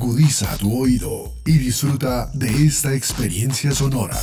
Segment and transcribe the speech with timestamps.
[0.00, 4.16] Agudiza tu oído y disfruta de esta experiencia sonora.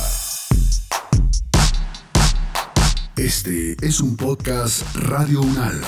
[3.18, 5.78] Este es un podcast Radio Unal.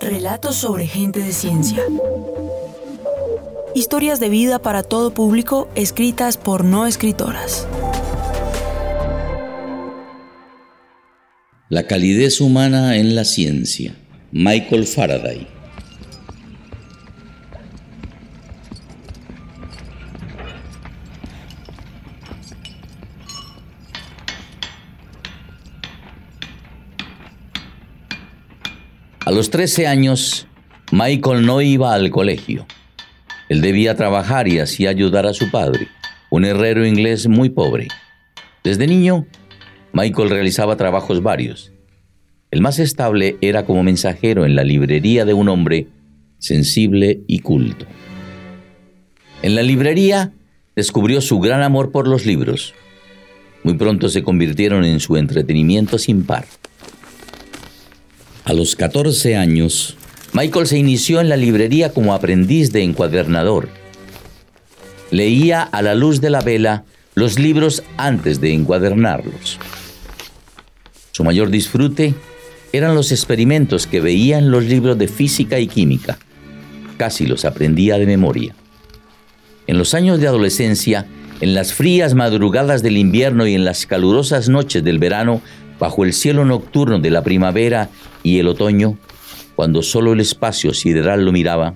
[0.00, 1.84] Relatos sobre gente de ciencia.
[3.76, 7.68] Historias de vida para todo público escritas por no escritoras.
[11.68, 13.99] La calidez humana en la ciencia.
[14.32, 15.44] Michael Faraday.
[29.26, 30.46] A los 13 años,
[30.92, 32.66] Michael no iba al colegio.
[33.48, 35.88] Él debía trabajar y así ayudar a su padre,
[36.30, 37.88] un herrero inglés muy pobre.
[38.62, 39.26] Desde niño,
[39.92, 41.69] Michael realizaba trabajos varios.
[42.50, 45.86] El más estable era como mensajero en la librería de un hombre
[46.38, 47.86] sensible y culto.
[49.42, 50.32] En la librería
[50.74, 52.74] descubrió su gran amor por los libros.
[53.62, 56.46] Muy pronto se convirtieron en su entretenimiento sin par.
[58.44, 59.96] A los 14 años,
[60.32, 63.68] Michael se inició en la librería como aprendiz de encuadernador.
[65.12, 69.58] Leía a la luz de la vela los libros antes de encuadernarlos.
[71.12, 72.14] Su mayor disfrute
[72.72, 76.18] eran los experimentos que veía en los libros de física y química.
[76.96, 78.54] Casi los aprendía de memoria.
[79.66, 81.06] En los años de adolescencia,
[81.40, 85.40] en las frías madrugadas del invierno y en las calurosas noches del verano,
[85.78, 87.88] bajo el cielo nocturno de la primavera
[88.22, 88.98] y el otoño,
[89.56, 91.74] cuando solo el espacio sideral lo miraba,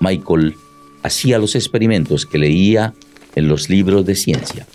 [0.00, 0.54] Michael
[1.02, 2.94] hacía los experimentos que leía
[3.34, 4.66] en los libros de ciencia.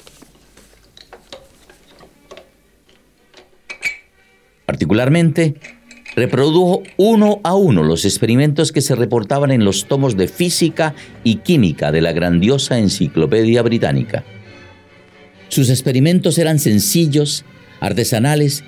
[4.72, 5.56] Particularmente,
[6.16, 10.96] reprodujo uno a uno los experimentos que se reportaban en los tomos de física
[11.26, 14.24] y química de la grandiosa Enciclopedia Británica.
[15.50, 17.44] Sus experimentos eran sencillos,
[17.82, 18.64] artesanales,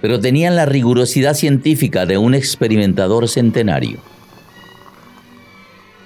[0.00, 3.98] pero tenían la rigurosidad científica de un experimentador centenario.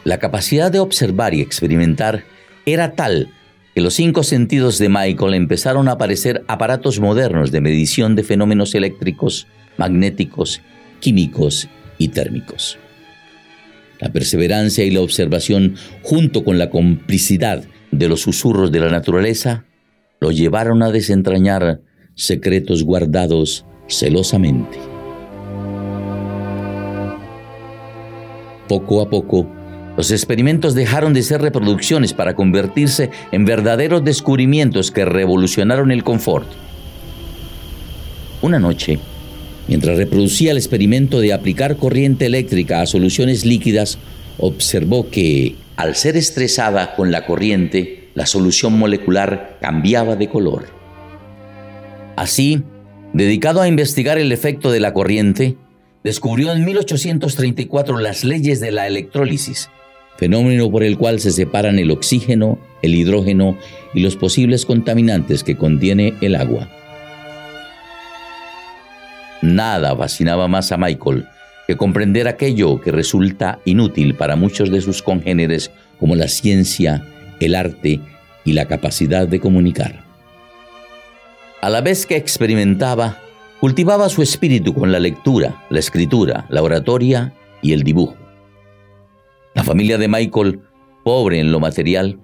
[0.05, 2.25] La capacidad de observar y experimentar
[2.65, 3.29] era tal
[3.75, 8.75] que los cinco sentidos de Michael empezaron a aparecer aparatos modernos de medición de fenómenos
[8.75, 9.47] eléctricos,
[9.79, 10.61] magnéticos,
[11.01, 11.69] químicos
[11.99, 12.79] y térmicos.
[13.99, 19.65] La perseverancia y la observación, junto con la complicidad de los susurros de la naturaleza,
[20.21, 21.81] lo llevaron a desentrañar
[22.15, 24.79] secretos guardados celosamente.
[28.69, 29.49] Poco a poco,
[29.97, 36.49] los experimentos dejaron de ser reproducciones para convertirse en verdaderos descubrimientos que revolucionaron el confort.
[38.41, 38.99] Una noche,
[39.69, 43.99] mientras reproducía el experimento de aplicar corriente eléctrica a soluciones líquidas,
[44.39, 50.67] observó que, al ser estresada con la corriente, la solución molecular cambiaba de color.
[52.17, 52.63] Así,
[53.13, 55.57] dedicado a investigar el efecto de la corriente,
[56.03, 59.71] descubrió en 1834 las leyes de la electrólisis
[60.17, 63.59] fenómeno por el cual se separan el oxígeno, el hidrógeno
[63.95, 66.69] y los posibles contaminantes que contiene el agua.
[69.43, 71.27] Nada fascinaba más a Michael
[71.67, 77.05] que comprender aquello que resulta inútil para muchos de sus congéneres como la ciencia,
[77.41, 78.01] el arte
[78.45, 80.05] y la capacidad de comunicar.
[81.61, 83.19] A la vez que experimentaba,
[83.61, 88.22] cultivaba su espíritu con la lectura, la escritura, la oratoria y el dibujo.
[89.55, 90.61] La familia de Michael,
[91.05, 92.19] pobre en lo material,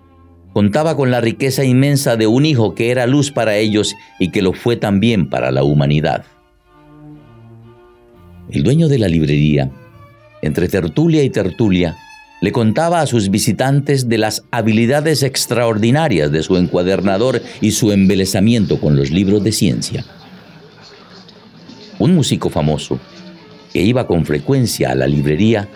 [0.53, 4.43] contaba con la riqueza inmensa de un hijo que era luz para ellos y que
[4.43, 6.25] lo fue también para la humanidad.
[8.50, 9.71] El dueño de la librería,
[10.41, 11.97] entre tertulia y tertulia,
[12.41, 18.81] le contaba a sus visitantes de las habilidades extraordinarias de su encuadernador y su embelezamiento
[18.81, 20.05] con los libros de ciencia.
[21.98, 22.98] Un músico famoso,
[23.72, 25.69] que iba con frecuencia a la librería,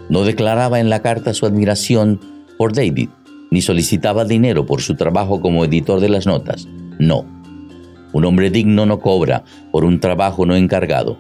[0.09, 2.21] No declaraba en la carta su admiración
[2.59, 3.09] por David,
[3.51, 6.67] ni solicitaba dinero por su trabajo como editor de las notas.
[6.99, 7.25] No.
[8.13, 11.19] Un hombre digno no cobra por un trabajo no encargado.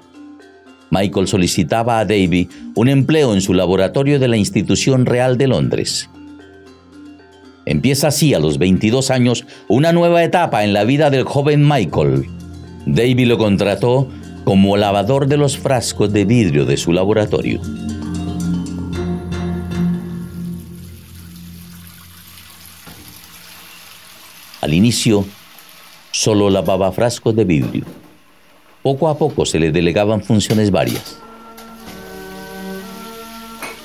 [0.90, 6.08] Michael solicitaba a David un empleo en su laboratorio de la Institución Real de Londres.
[7.66, 12.26] Empieza así a los 22 años una nueva etapa en la vida del joven Michael.
[12.86, 14.08] David lo contrató
[14.44, 17.60] como lavador de los frascos de vidrio de su laboratorio.
[24.64, 25.26] Al inicio,
[26.10, 27.84] solo lavaba frascos de vidrio.
[28.82, 31.18] Poco a poco se le delegaban funciones varias.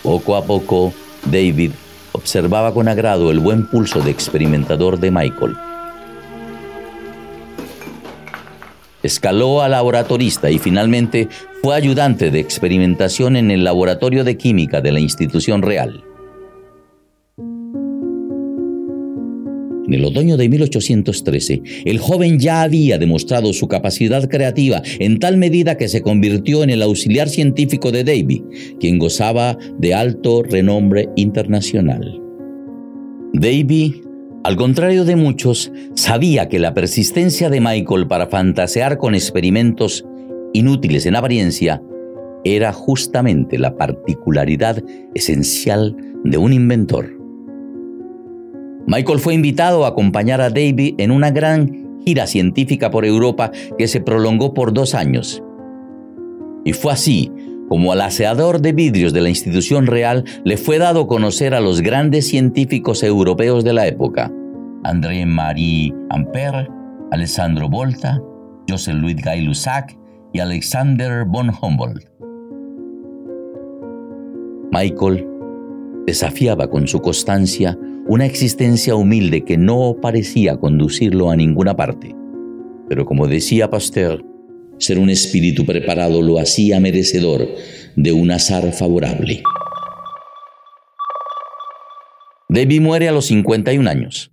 [0.01, 0.93] Poco a poco,
[1.25, 1.71] David
[2.13, 5.57] observaba con agrado el buen pulso de experimentador de Michael.
[9.03, 11.27] Escaló a laboratorista y finalmente
[11.61, 16.05] fue ayudante de experimentación en el laboratorio de química de la institución real.
[19.89, 25.37] En el otoño de 1813, el joven ya había demostrado su capacidad creativa en tal
[25.37, 28.43] medida que se convirtió en el auxiliar científico de Davy,
[28.79, 32.21] quien gozaba de alto renombre internacional.
[33.33, 34.03] Davy,
[34.43, 40.05] al contrario de muchos, sabía que la persistencia de Michael para fantasear con experimentos
[40.53, 41.81] inútiles en apariencia
[42.43, 44.83] era justamente la particularidad
[45.15, 47.18] esencial de un inventor.
[48.89, 53.87] Michael fue invitado a acompañar a Davy en una gran gira científica por Europa que
[53.87, 55.43] se prolongó por dos años.
[56.65, 57.31] Y fue así
[57.67, 61.81] como al aseador de vidrios de la institución real le fue dado conocer a los
[61.81, 64.31] grandes científicos europeos de la época,
[64.83, 66.67] André-Marie Ampère,
[67.11, 68.19] Alessandro Volta,
[68.67, 69.95] Joseph-Louis Gay-Lussac
[70.33, 72.09] y Alexander von Humboldt.
[74.71, 75.27] Michael
[76.07, 77.77] desafiaba con su constancia
[78.09, 82.15] una existencia humilde que no parecía conducirlo a ninguna parte.
[82.87, 84.25] Pero como decía Pasteur,
[84.79, 87.47] ser un espíritu preparado lo hacía merecedor
[87.95, 89.43] de un azar favorable.
[92.49, 94.31] Debbie muere a los 51 años.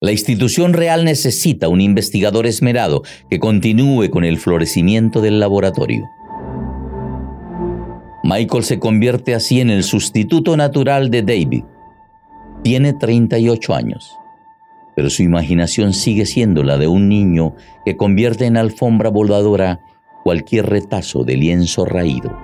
[0.00, 6.06] La institución real necesita un investigador esmerado que continúe con el florecimiento del laboratorio.
[8.24, 11.64] Michael se convierte así en el sustituto natural de David
[12.62, 14.16] tiene 38 años,
[14.96, 19.80] pero su imaginación sigue siendo la de un niño que convierte en alfombra voladora
[20.24, 22.36] cualquier retazo de lienzo raído.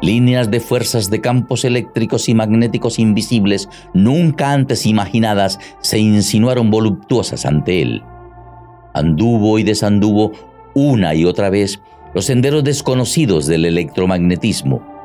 [0.00, 7.44] Líneas de fuerzas de campos eléctricos y magnéticos invisibles nunca antes imaginadas se insinuaron voluptuosas
[7.44, 8.02] ante él.
[8.94, 10.32] Anduvo y desanduvo
[10.74, 11.80] una y otra vez
[12.14, 14.97] los senderos desconocidos del electromagnetismo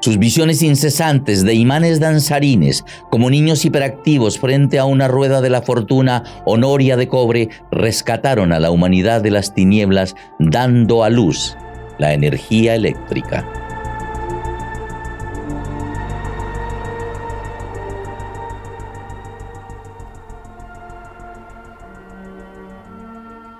[0.00, 5.62] sus visiones incesantes de imanes danzarines, como niños hiperactivos frente a una rueda de la
[5.62, 11.56] fortuna o noria de cobre, rescataron a la humanidad de las tinieblas, dando a luz
[11.98, 13.46] la energía eléctrica.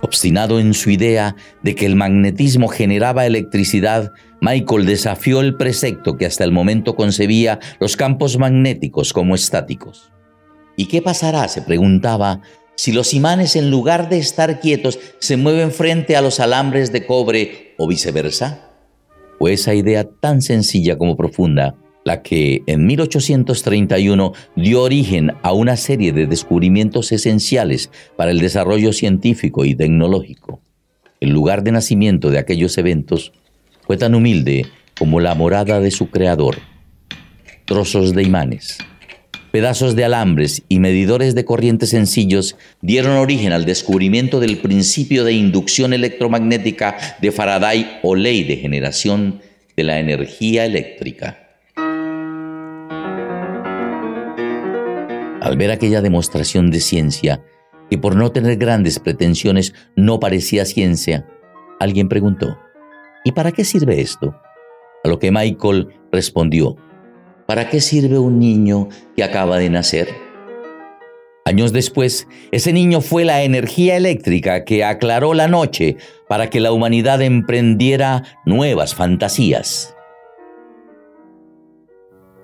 [0.01, 6.27] Obstinado en su idea de que el magnetismo generaba electricidad, Michael desafió el precepto que
[6.27, 10.11] hasta el momento concebía los campos magnéticos como estáticos.
[10.77, 11.47] ¿Y qué pasará?
[11.49, 12.41] se preguntaba,
[12.75, 17.05] si los imanes en lugar de estar quietos se mueven frente a los alambres de
[17.05, 18.71] cobre o viceversa.
[19.39, 25.77] Fue esa idea tan sencilla como profunda la que en 1831 dio origen a una
[25.77, 30.61] serie de descubrimientos esenciales para el desarrollo científico y tecnológico.
[31.21, 33.33] El lugar de nacimiento de aquellos eventos
[33.91, 34.67] fue tan humilde
[34.97, 36.59] como la morada de su creador.
[37.65, 38.79] Trozos de imanes,
[39.51, 45.33] pedazos de alambres y medidores de corrientes sencillos dieron origen al descubrimiento del principio de
[45.33, 49.41] inducción electromagnética de Faraday o ley de generación
[49.77, 51.59] de la energía eléctrica.
[55.41, 57.43] Al ver aquella demostración de ciencia,
[57.91, 61.27] que por no tener grandes pretensiones no parecía ciencia,
[61.81, 62.57] alguien preguntó,
[63.25, 64.35] ¿y para qué sirve esto?
[65.05, 66.77] A lo que Michael respondió,
[67.47, 70.09] ¿para qué sirve un niño que acaba de nacer?
[71.45, 75.97] Años después, ese niño fue la energía eléctrica que aclaró la noche
[76.29, 79.97] para que la humanidad emprendiera nuevas fantasías.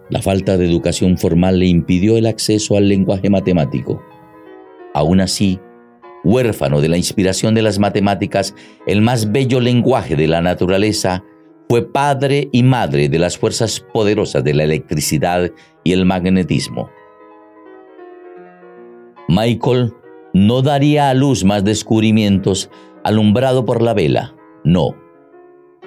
[0.08, 4.02] La falta de educación formal le impidió el acceso al lenguaje matemático.
[4.94, 5.60] Aún así,
[6.26, 8.54] huérfano de la inspiración de las matemáticas,
[8.86, 11.22] el más bello lenguaje de la naturaleza,
[11.68, 15.50] fue padre y madre de las fuerzas poderosas de la electricidad
[15.84, 16.90] y el magnetismo.
[19.28, 19.92] Michael
[20.32, 22.70] no daría a luz más descubrimientos
[23.04, 24.94] alumbrado por la vela, no,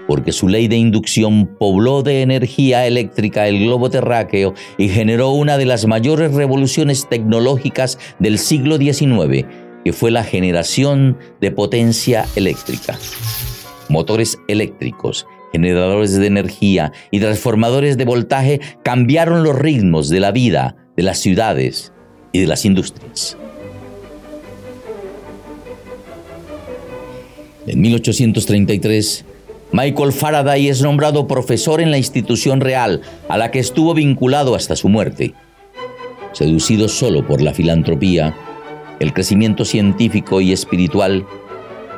[0.08, 5.58] porque su ley de inducción pobló de energía eléctrica el globo terráqueo y generó una
[5.58, 9.46] de las mayores revoluciones tecnológicas del siglo XIX,
[9.84, 12.98] que fue la generación de potencia eléctrica.
[13.88, 20.76] Motores eléctricos, generadores de energía y transformadores de voltaje cambiaron los ritmos de la vida
[20.96, 21.94] de las ciudades
[22.32, 23.38] y de las industrias.
[27.66, 29.26] En 1833,
[29.72, 34.76] Michael Faraday es nombrado profesor en la institución real a la que estuvo vinculado hasta
[34.76, 35.34] su muerte.
[36.34, 38.36] Seducido solo por la filantropía,
[39.00, 41.26] el crecimiento científico y espiritual,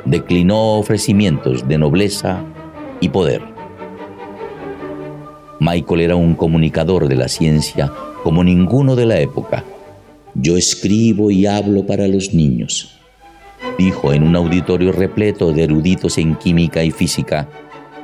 [0.04, 2.44] declinó ofrecimientos de nobleza
[3.00, 3.42] y poder.
[5.60, 7.92] Michael era un comunicador de la ciencia
[8.22, 9.64] como ninguno de la época.
[10.34, 12.98] Yo escribo y hablo para los niños,
[13.78, 17.48] dijo en un auditorio repleto de eruditos en química y física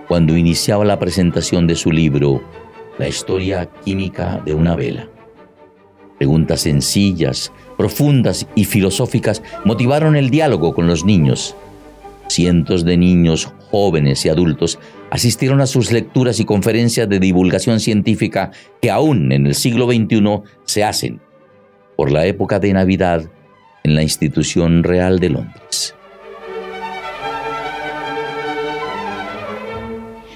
[0.06, 2.42] cuando iniciaba la presentación de su libro
[2.98, 5.08] La historia química de una vela.
[6.18, 11.54] Preguntas sencillas, profundas y filosóficas motivaron el diálogo con los niños.
[12.28, 14.78] Cientos de niños, jóvenes y adultos
[15.10, 18.50] asistieron a sus lecturas y conferencias de divulgación científica
[18.82, 21.20] que aún en el siglo XXI se hacen
[21.96, 23.30] por la época de Navidad
[23.84, 25.94] en la institución real de Londres.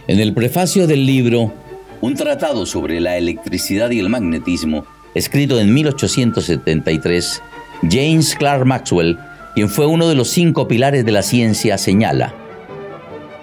[0.08, 1.52] En el prefacio del libro,
[2.00, 4.84] un tratado sobre la electricidad y el magnetismo,
[5.14, 7.42] escrito en 1873,
[7.90, 9.18] James Clerk Maxwell,
[9.54, 12.34] quien fue uno de los cinco pilares de la ciencia, señala,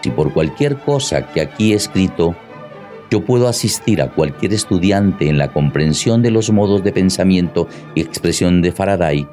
[0.02, 2.36] si por cualquier cosa que aquí he escrito
[3.12, 8.02] yo puedo asistir a cualquier estudiante en la comprensión de los modos de pensamiento y
[8.02, 9.28] expresión de Faraday,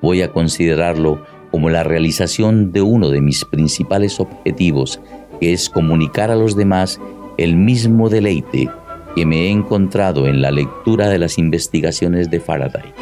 [0.00, 5.00] voy a considerarlo como la realización de uno de mis principales objetivos,
[5.40, 7.00] que es comunicar a los demás
[7.38, 8.68] el mismo deleite
[9.14, 12.92] que me he encontrado en la lectura de las investigaciones de Faraday.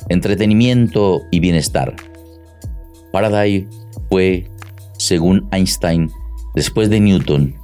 [0.09, 1.97] entretenimiento y bienestar.
[3.11, 3.67] Faraday
[4.09, 4.49] fue,
[4.97, 6.09] según Einstein,
[6.55, 7.57] después de Newton,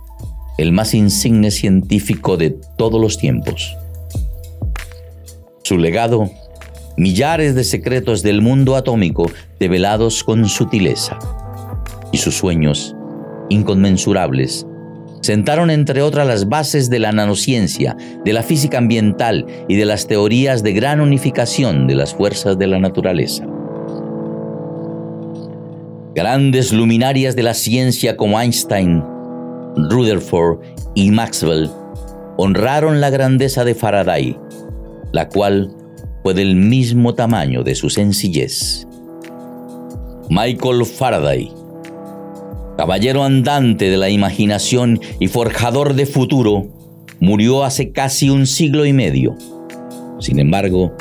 [0.59, 3.77] el más insigne científico de todos los tiempos.
[5.63, 6.29] Su legado,
[6.97, 9.31] millares de secretos del mundo atómico
[9.61, 11.21] develados con sutileza,
[12.13, 12.95] y sus sueños,
[13.49, 14.67] inconmensurables,
[15.23, 20.07] sentaron entre otras las bases de la nanociencia, de la física ambiental y de las
[20.07, 23.47] teorías de gran unificación de las fuerzas de la naturaleza.
[26.15, 29.03] Grandes luminarias de la ciencia como Einstein,
[29.89, 30.59] Rutherford
[30.95, 31.71] y Maxwell
[32.37, 34.37] honraron la grandeza de Faraday,
[35.13, 35.71] la cual
[36.23, 38.87] fue del mismo tamaño de su sencillez.
[40.29, 41.51] Michael Faraday,
[42.77, 46.69] caballero andante de la imaginación y forjador de futuro,
[47.21, 49.37] murió hace casi un siglo y medio.
[50.19, 50.95] Sin embargo,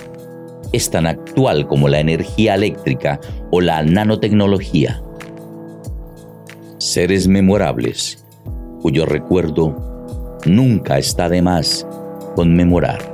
[0.72, 3.20] es tan actual como la energía eléctrica
[3.52, 5.02] o la nanotecnología.
[6.78, 8.26] Seres memorables
[8.82, 11.86] cuyo recuerdo nunca está de más
[12.36, 13.11] conmemorar.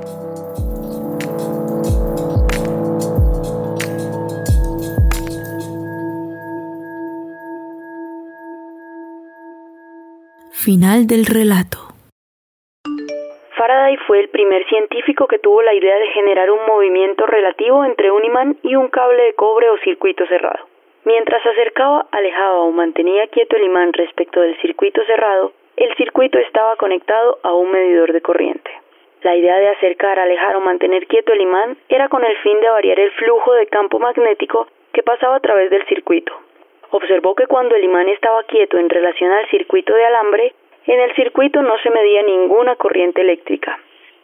[10.68, 11.78] Final del relato.
[13.56, 18.10] Faraday fue el primer científico que tuvo la idea de generar un movimiento relativo entre
[18.10, 20.68] un imán y un cable de cobre o circuito cerrado.
[21.06, 26.76] Mientras acercaba, alejaba o mantenía quieto el imán respecto del circuito cerrado, el circuito estaba
[26.76, 28.70] conectado a un medidor de corriente.
[29.22, 32.68] La idea de acercar, alejar o mantener quieto el imán era con el fin de
[32.68, 36.34] variar el flujo de campo magnético que pasaba a través del circuito.
[36.90, 40.54] Observó que cuando el imán estaba quieto en relación al circuito de alambre,
[40.86, 43.78] en el circuito no se medía ninguna corriente eléctrica.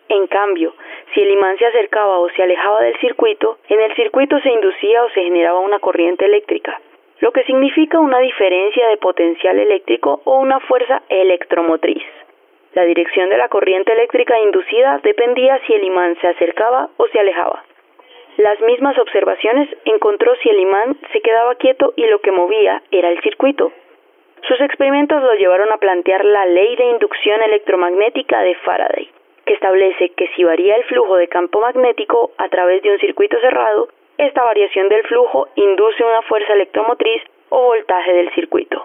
[0.09, 0.75] En cambio,
[1.13, 5.05] si el imán se acercaba o se alejaba del circuito, en el circuito se inducía
[5.05, 6.81] o se generaba una corriente eléctrica,
[7.21, 12.03] lo que significa una diferencia de potencial eléctrico o una fuerza electromotriz.
[12.75, 17.21] La dirección de la corriente eléctrica inducida dependía si el imán se acercaba o se
[17.21, 17.63] alejaba.
[18.37, 23.09] Las mismas observaciones encontró si el imán se quedaba quieto y lo que movía era
[23.09, 23.71] el circuito.
[24.49, 29.09] Sus experimentos lo llevaron a plantear la ley de inducción electromagnética de Faraday,
[29.47, 33.39] que establece que si varía el flujo de campo magnético a través de un circuito
[33.41, 33.89] cerrado,
[34.19, 38.85] esta variación del flujo induce una fuerza electromotriz o voltaje del circuito.